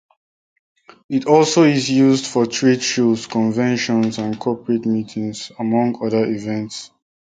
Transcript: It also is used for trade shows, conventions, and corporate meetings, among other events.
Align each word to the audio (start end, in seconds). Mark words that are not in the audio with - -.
It 1.09 1.27
also 1.27 1.61
is 1.61 1.87
used 1.91 2.25
for 2.25 2.47
trade 2.47 2.81
shows, 2.81 3.27
conventions, 3.27 4.17
and 4.17 4.39
corporate 4.39 4.87
meetings, 4.87 5.51
among 5.59 6.03
other 6.03 6.25
events. 6.25 6.89